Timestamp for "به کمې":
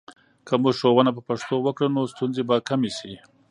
2.49-2.91